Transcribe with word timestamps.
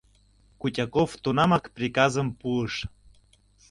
Кутяков 0.59 1.09
тунамак 1.23 1.65
приказым 1.75 2.27
пуыш. 2.39 2.73